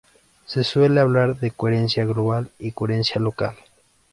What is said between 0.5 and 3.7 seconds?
suele hablar de coherencia global, y coherencia local.